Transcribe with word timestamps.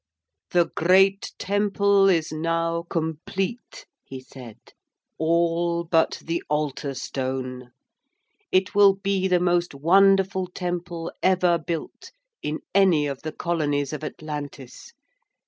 'The 0.49 0.65
great 0.75 1.31
temple 1.37 2.09
is 2.09 2.31
now 2.31 2.81
complete,' 2.81 3.85
he 4.03 4.19
said, 4.19 4.57
'all 5.19 5.83
but 5.83 6.19
the 6.25 6.41
altar 6.49 6.95
stone. 6.95 7.69
It 8.51 8.73
will 8.73 8.95
be 8.95 9.27
the 9.27 9.39
most 9.39 9.75
wonderful 9.75 10.47
temple 10.47 11.11
ever 11.21 11.59
built 11.59 12.11
in 12.41 12.61
any 12.73 13.05
of 13.05 13.21
the 13.21 13.31
colonies 13.31 13.93
of 13.93 14.03
Atlantis. 14.03 14.93